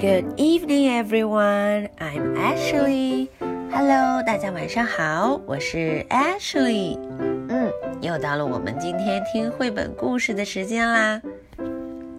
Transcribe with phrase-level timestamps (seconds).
[0.00, 1.88] Good evening, everyone.
[1.98, 3.28] I'm Ashley.
[3.70, 6.98] Hello，大家晚上好，我是 Ashley。
[7.48, 7.70] 嗯，
[8.00, 11.20] 又到了我们今天听绘本故事的时间啦。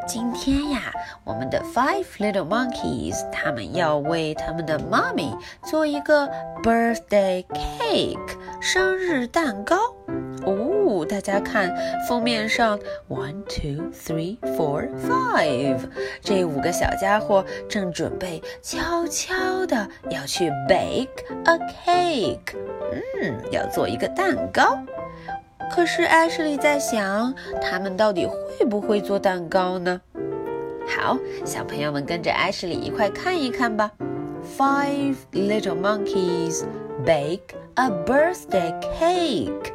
[0.07, 0.91] 今天呀，
[1.25, 6.29] 我们的 Five Little Monkeys 他们要为他们的妈咪做一个
[6.63, 9.75] birthday cake 生日蛋糕。
[11.12, 11.70] 大家看
[12.08, 12.78] 封面上
[13.10, 15.78] ，one two three four five，
[16.22, 21.06] 这五个小家伙正准备悄悄的要去 bake
[21.44, 22.56] a cake，
[23.20, 24.78] 嗯，要做一个蛋糕。
[25.70, 30.00] 可是艾什莉在想，他们到底会不会做蛋糕呢？
[30.88, 33.92] 好，小朋友们跟着艾什莉一块看一看吧。
[34.56, 36.62] Five little monkeys
[37.04, 39.74] bake a birthday cake.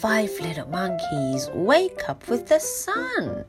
[0.00, 3.44] Five little monkeys wake up with the sun.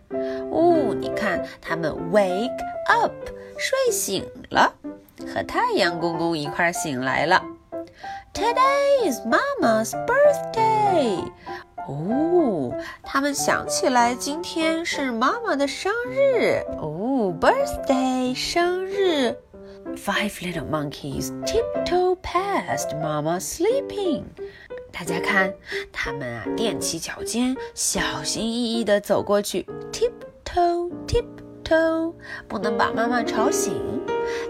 [0.51, 2.49] 哦，你看，他们 wake
[2.87, 3.11] up
[3.57, 4.73] 睡醒了，
[5.33, 7.43] 和太阳公公一块醒来了。
[8.33, 11.23] Today is Mama's birthday.
[11.87, 16.63] 哦，他们想起来今天是妈妈的生日。
[16.77, 19.35] 哦，birthday 生日。
[19.95, 24.23] Five little monkeys tiptoe past Mama sleeping.
[24.92, 25.52] 大家看，
[25.92, 32.12] 他们啊踮起脚尖，小心翼翼地走过去，tiptoe tiptoe，
[32.48, 33.72] 不能把妈妈吵醒。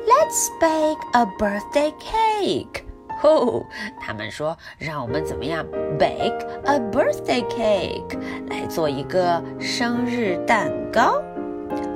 [0.06, 2.82] Let's bake a birthday cake。
[3.22, 3.64] 哦，
[4.00, 5.66] 他们说让我们怎么样
[5.98, 11.22] ？Bake a birthday cake，来做一个生日蛋糕。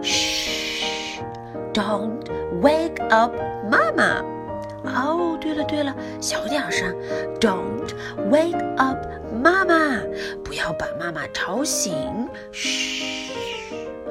[0.02, 1.22] Shh，don't
[2.60, 3.34] wake up
[3.70, 4.33] Mama。
[4.84, 6.94] 哦，对了对了，小点声
[7.40, 7.88] ，Don't
[8.30, 8.98] wake up
[9.42, 10.00] 妈妈，
[10.44, 12.28] 不要把妈妈吵醒。
[12.52, 13.04] 嘘。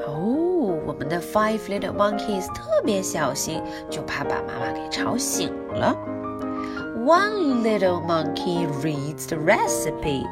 [0.08, 5.96] 哦，我们的 Five Little Monkeys 特别小心，就怕把妈妈给吵醒了。
[7.03, 10.25] One little monkey reads the recipe。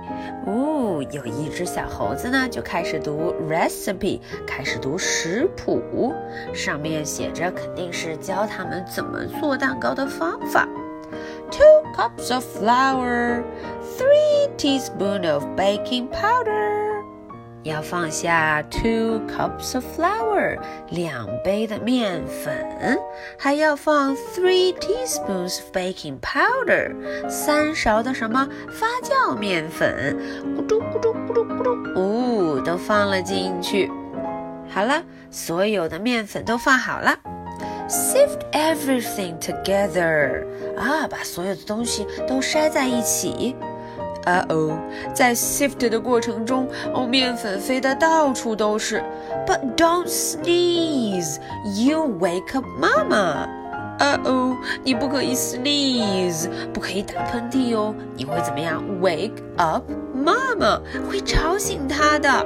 [0.45, 6.13] 哦，有一只小猴子呢，就开始读 recipe，开始读食谱。
[6.53, 10.65] 上面写着，肯定是教他们怎么做蛋糕的方法。
[11.51, 13.43] Two cups of flour,
[13.97, 16.90] three teaspoon of baking powder.
[17.63, 20.57] 要放下 two cups of flour，
[20.89, 22.99] 两杯的面粉，
[23.37, 26.91] 还要放 three teaspoons of baking powder，
[27.29, 30.17] 三勺的什么发酵面粉，
[30.57, 33.91] 咕嘟咕嘟咕嘟咕嘟，呜，都放了进去。
[34.73, 37.15] 好了，所有的面粉都放好了。
[37.87, 40.45] Sift everything together，
[40.77, 43.53] 啊，把所有的东西都筛在一起。
[44.25, 44.77] 啊哦，
[45.13, 49.03] 在 sift 的过程中，哦，面粉飞得到处都是。
[49.47, 51.39] But don't sneeze,
[51.75, 53.47] you wake up Mama.
[53.99, 59.83] 啊哦，你不可以 sneeze，不可以打喷嚏哦，你会怎么样？Wake up
[60.15, 62.45] Mama，会吵醒她的。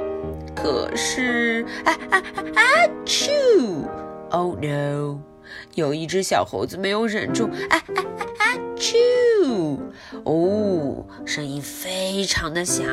[0.54, 2.62] 可是，啊啊啊啊
[3.04, 5.18] ！Achoo！Oh no！
[5.74, 8.45] 有一只小猴子没有忍住，啊啊啊啊
[8.76, 9.78] 啊！Achoo！
[10.24, 12.84] 哦，声音非常的响。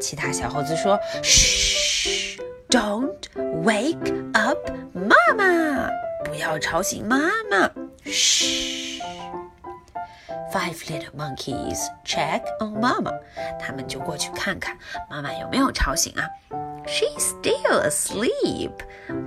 [0.00, 3.14] 其他小猴子说：“嘘，Don't
[3.64, 4.58] wake up
[4.92, 5.88] 妈妈
[6.24, 7.70] 不要吵醒妈妈。”
[8.04, 9.00] 嘘。
[10.52, 13.12] Five little monkeys check on Mama，
[13.60, 14.76] 他们就过去看看
[15.10, 16.28] 妈妈有没有吵醒啊。
[16.86, 18.70] She's still asleep.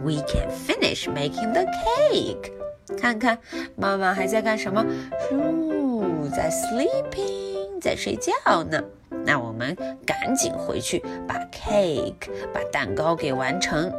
[0.03, 1.65] We can finish making the
[2.09, 2.51] cake.
[2.99, 3.37] 看看
[3.75, 4.83] 妈妈还在干什么？
[6.28, 8.82] 呜，在 sleeping，在睡觉呢。
[9.24, 13.90] 那我们赶紧回去把 cake，把蛋糕给完成。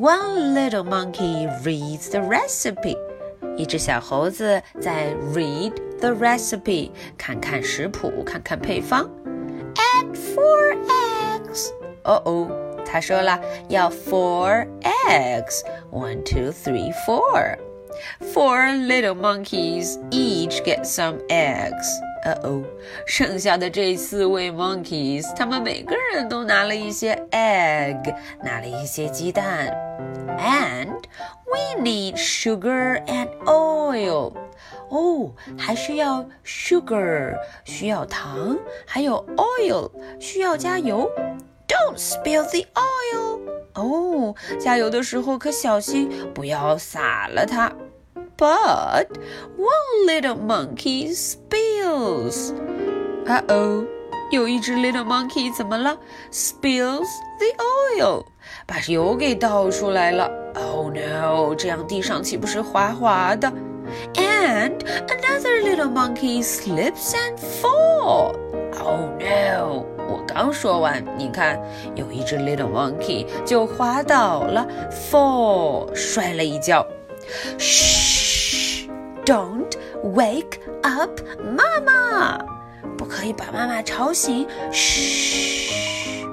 [0.00, 2.96] One little monkey reads the recipe.
[3.56, 9.08] 一只小猴子在 read the recipe，看看食谱，看看配方。
[9.74, 11.70] Add four eggs.
[12.04, 12.48] 哦哦，
[12.84, 14.66] 他说了要 four
[15.08, 15.62] eggs.
[15.90, 17.58] One, two, three, four.
[18.32, 21.86] Four little monkeys each get some eggs.
[22.22, 22.62] 呃哦，
[23.06, 29.74] 剩下的这四位 monkeys，他们每个人都拿了一些 egg，拿了一些鸡蛋。
[30.38, 31.02] And
[31.46, 34.34] we need sugar and oil.
[34.90, 37.34] 哦，还需要 sugar，
[37.64, 41.10] 需要糖，还有 oil，需要加油。
[41.66, 43.40] Don't spill the oil.
[43.74, 47.72] 哦，加油的时候可小心，不要洒了它。
[48.36, 49.08] But
[49.56, 52.54] one little monkey spills.
[53.26, 53.84] 啊哦，
[54.30, 55.96] 有一只 little monkey 怎么了？
[56.32, 57.06] Spills
[57.38, 58.24] the oil，
[58.66, 60.30] 把油给倒出来了。
[60.54, 63.52] Oh no，这样地上岂不是滑滑的？
[64.14, 64.78] And
[65.08, 68.34] another little monkey slips and fall.
[68.82, 69.84] Oh no！
[70.08, 71.60] 我刚说完，你看，
[71.94, 76.86] 有一只 little monkey 就滑倒了，fall 摔了一跤。
[79.24, 82.44] Shh！Don't wake up mama！
[82.96, 84.46] 不可以把妈妈吵醒。
[84.72, 86.26] 嘘。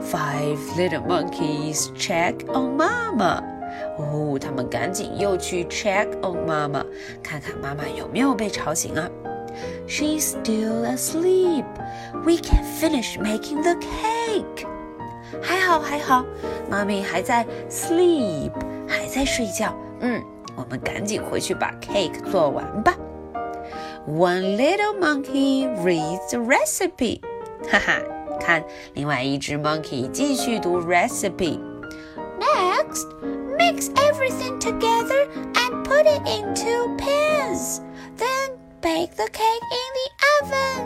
[0.00, 3.42] Five little monkeys check on mama。
[3.98, 6.84] 哦，他们赶紧又去 check on mama，
[7.22, 9.08] 看看妈妈有没有被吵醒啊。
[9.88, 11.64] She's still asleep.
[12.24, 14.66] We can finish making the cake.
[15.42, 16.24] 还好还好，
[16.70, 18.52] 妈咪还在 sleep，
[18.86, 19.74] 还在睡觉。
[20.00, 20.22] 嗯，
[20.58, 22.96] 我们赶紧回去把 cake 做完吧。
[24.06, 27.20] One little monkey reads the recipe.
[27.70, 28.02] 哈哈，
[28.38, 28.62] 看，
[28.92, 33.06] 另外一只 monkey 继续读 recipe。Next,
[33.56, 37.80] mix everything together and put it into pans.
[38.18, 40.10] Then bake the cake in the
[40.42, 40.84] oven.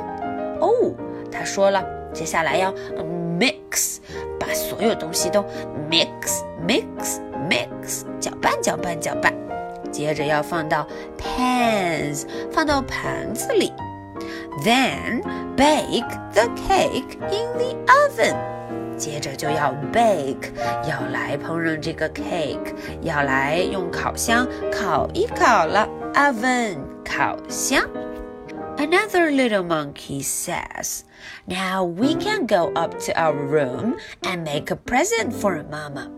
[0.61, 0.95] 哦，
[1.33, 2.73] 他说了，接下来要
[3.39, 3.99] mix，
[4.39, 5.45] 把所有东西都
[5.91, 7.19] mix mix
[7.51, 9.35] mix，搅拌搅拌搅拌。
[9.93, 10.87] 接着要放到
[11.19, 13.73] pans，放到盘子里。
[14.65, 15.23] Then
[15.57, 18.37] bake the cake in the oven.
[18.97, 20.51] 接着就要 bake，
[20.89, 25.89] 要来烹饪这个 cake，要来用烤箱烤一烤了。
[26.15, 27.85] Oven，烤箱。
[28.77, 31.03] Another little monkey says,
[31.47, 36.11] Now we can go up to our room and make a present for Mama.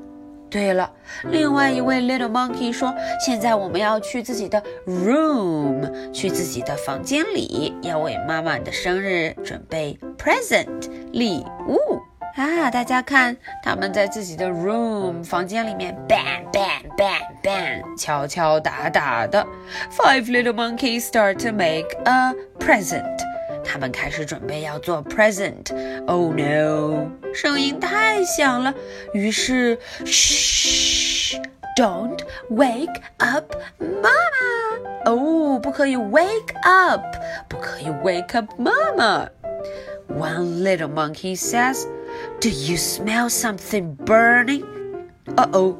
[0.55, 0.89] 对了，
[1.23, 11.77] 另外一位 little monkey 说：“现在我们要去自己的 room，去自己的房间里，要为妈妈的生日准备 present 礼物
[12.37, 12.71] 啊！
[12.71, 19.45] 大家看，他们在自己的 room 房间里面 bang bang bang bang 敲敲打打的。
[19.91, 23.34] Five little monkeys start to make a present。
[23.65, 25.73] 他们开始准备要做 present。
[26.05, 27.09] Oh no！
[27.33, 28.73] 声音太响了，
[29.13, 31.37] 于是嘘
[31.77, 32.19] ，Don't
[32.51, 35.05] wake up Mama！
[35.05, 37.01] 哦，不可以 wake up，
[37.49, 39.29] 不可以 wake up Mama。
[40.07, 41.85] One little monkey says,
[42.39, 44.63] "Do you smell something burning?"
[45.35, 45.75] 哦哦，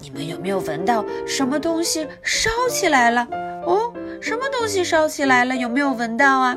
[0.00, 3.26] 你们有没有闻到什么东西烧起来了？
[3.66, 5.54] 哦，什么东西烧起来了？
[5.56, 6.56] 有没有闻到啊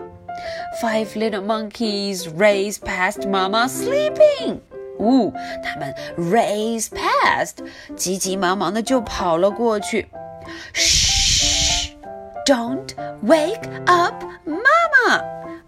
[0.81, 4.61] ？Five little monkeys race past Mama sleeping.
[4.99, 5.31] 呜，
[5.63, 7.57] 他们 race past，
[7.97, 10.09] 急急忙忙的就跑了过去。
[10.75, 15.23] Shh，don't wake up Mama，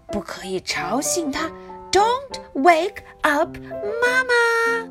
[0.07, 1.51] 不可以吵醒她。
[1.91, 4.89] Don't wake up Mama.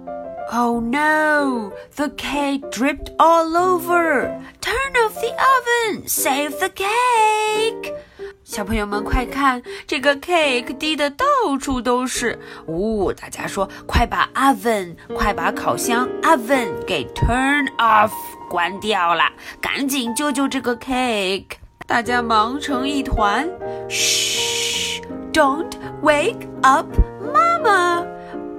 [0.50, 4.40] Oh no, the cake dripped all over.
[4.60, 6.08] Turn off the oven.
[6.08, 7.94] Save the cake.
[8.43, 11.25] 小朋友们，快看，这个 cake 滴的到
[11.59, 12.37] 处都是。
[12.67, 18.11] 呜、哦，大家说，快把 oven，快把烤箱 oven 给 turn off，
[18.49, 19.23] 关掉了，
[19.61, 21.53] 赶紧救救这个 cake！
[21.87, 23.49] 大家忙成一团。
[23.87, 25.01] 嘘
[25.31, 26.87] ，Don't wake up
[27.33, 28.05] Mama。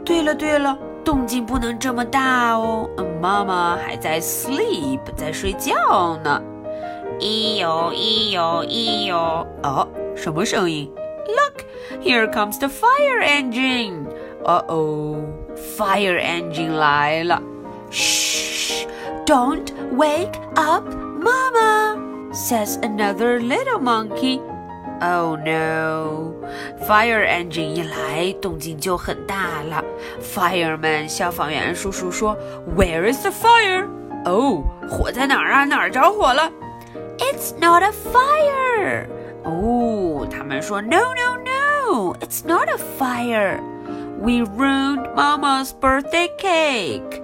[0.02, 2.88] 对了对了，动静不能这么大哦，
[3.20, 6.42] 妈妈还在 sleep，在睡觉呢。
[7.23, 9.47] 咿哟咿哟咿哟！
[9.63, 10.91] 哦，什么声音？
[11.27, 11.65] Look,
[12.01, 14.05] here comes the fire engine.
[14.43, 15.17] Uh oh,
[15.77, 17.41] fire engine 来了。
[17.91, 18.85] Shh,
[19.25, 20.83] don't wake up,
[21.19, 21.97] Mama,
[22.33, 24.39] says another little monkey.
[25.01, 26.33] Oh no!
[26.87, 29.83] Fire engine 一来，动静就很大了。
[30.21, 32.35] Fireman 消防员叔叔说：“
[32.75, 33.87] Where is the fire？”
[34.25, 35.63] 哦，火在哪儿啊？
[35.63, 36.49] 哪儿着火了
[37.33, 39.07] ？It's not a fire.
[39.43, 43.59] 哦，他们说 No, no, no, it's not a fire.
[44.21, 47.21] We ruined Mama's birthday cake.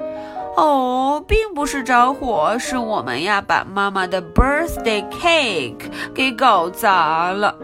[0.56, 7.58] 哦，并不是着火，是我们呀把妈妈的 birthday cake 给搞砸了。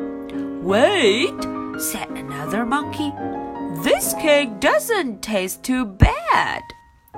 [0.63, 1.34] Wait,
[1.80, 3.13] said another monkey.
[3.82, 6.62] This cake doesn't taste too bad.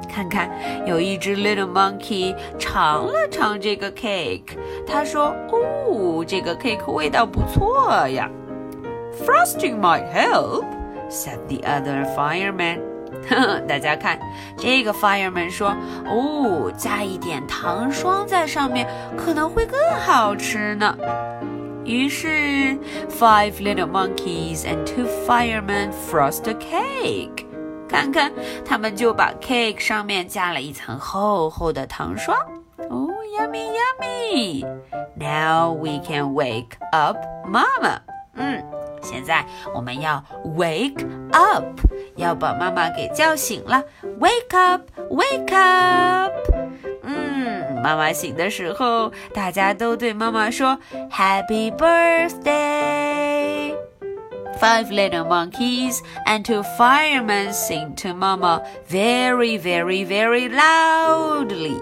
[0.09, 0.49] 看看，
[0.85, 4.57] 有一只 little monkey 尝了尝这个 cake，
[4.87, 8.29] 他说：“哦，这个 cake 味道不错呀。”
[9.23, 10.65] Frosting might help,
[11.09, 12.79] said the other fireman.
[13.67, 14.19] 大家看，
[14.57, 20.97] 这个 fireman 说：“哦，加一点糖霜在上面，可能会更好吃呢。”
[21.85, 22.77] 于是，
[23.09, 27.45] five little monkeys and two firemen frost a cake.
[27.88, 28.30] 看看，
[28.64, 32.36] 他们就把 cake 上面加了一层厚厚的糖霜。
[32.90, 34.64] 哦，yummy yummy!
[35.16, 37.16] Now we can wake up
[37.46, 37.98] Mama.
[38.34, 38.62] 嗯，
[39.02, 40.22] 现在我们要
[40.56, 41.64] wake up，
[42.16, 43.82] 要把妈妈给叫醒了。
[44.20, 46.32] Wake up, wake up.
[47.02, 50.78] 嗯，妈妈醒的时候，大家都对妈妈说
[51.10, 53.17] Happy birthday.
[54.59, 61.81] Five little monkeys and two firemen sing to Mama very, very, very loudly.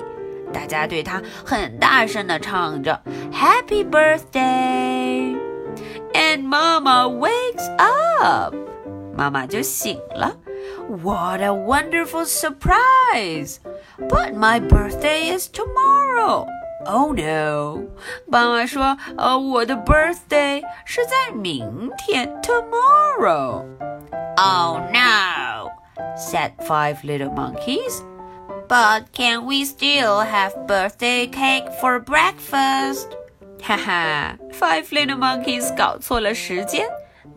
[0.54, 3.02] 大家对她很大声的唱着
[3.32, 5.36] Happy birthday.
[6.14, 8.56] And Mama wakes up.
[9.16, 10.36] 妈妈就醒了。
[10.88, 13.60] What a wonderful surprise!
[13.98, 16.48] But my birthday is tomorrow.
[16.86, 17.84] Oh no！
[18.28, 23.66] 妈妈说：“呃，我的 birthday 是在明天，tomorrow。”
[24.38, 25.70] Oh no!
[26.18, 28.02] said five little monkeys.
[28.68, 33.08] But can we still have birthday cake for breakfast?
[33.62, 36.88] 哈哈，Five little monkeys 搞错了时间，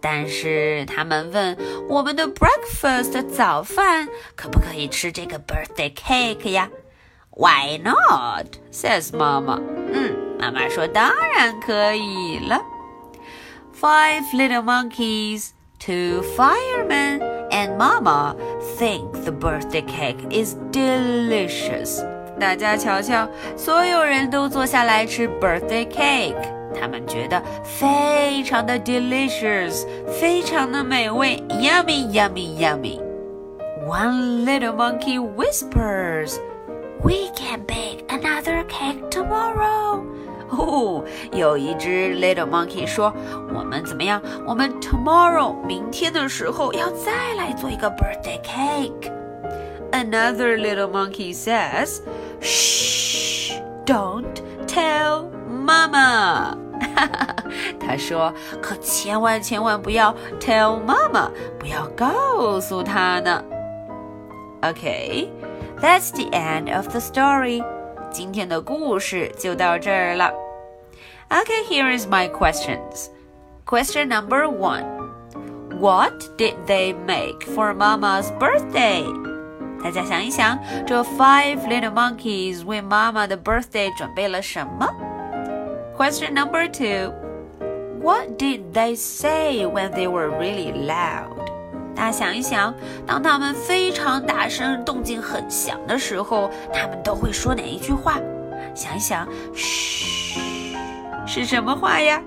[0.01, 6.71] 但是他们问我们的 breakfast 早饭可不可以吃这个 birthday cake 呀
[7.39, 8.47] ？why not?
[8.71, 9.61] says Mama.
[9.93, 12.61] 嗯，妈妈说当然可以了。
[13.75, 18.35] Five little monkeys, two firemen, and Mama
[18.79, 22.03] think the birthday cake is delicious.
[22.41, 26.35] 大家瞧瞧，所有人都坐下来吃 birthday cake，
[26.81, 29.85] 他们觉得非常的 delicious，
[30.21, 36.39] 非常的美味，yummy yummy yummy。One little monkey whispers.
[37.03, 40.03] We can bake another cake tomorrow.
[40.51, 44.23] 哦，有一只 little monkey 说：“我们怎么样？
[44.47, 49.13] 我们 tomorrow 明天的时候要再来做一个 birthday cake。”
[49.91, 52.01] Another little monkey says,
[52.41, 56.57] "Shh, don't tell mama."
[57.79, 63.43] 他说：“可千万千万不要 tell mama，不要告诉她呢。”
[64.63, 65.29] Okay.
[65.81, 67.63] That's the end of the story.
[68.11, 70.33] 今天的故事就到这儿了。
[71.31, 73.09] Okay, here is my questions.
[73.67, 74.85] Question number one.
[75.81, 79.05] What did they make for Mama's birthday?
[79.83, 84.89] 大家想一想，这 Five Little Monkeys 为妈妈的 birthday 准备了什么？
[85.99, 87.13] Question number two.
[88.01, 91.51] What did they say when they were really loud?
[92.00, 92.74] 大家想一想，
[93.06, 98.18] 当他们非常大声、动静很响的时候，他们都会说哪一句话？
[98.74, 100.78] 想一想，嘘，
[101.28, 102.22] 是什么话呀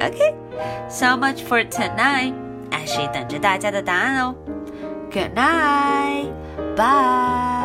[0.00, 2.32] ？OK，so much for tonight。
[2.70, 4.32] 安谁等着大家的答案哦。
[5.10, 7.57] Good night，bye。